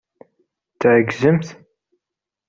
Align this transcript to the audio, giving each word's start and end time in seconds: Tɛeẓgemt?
Tɛeẓgemt? 0.79 1.47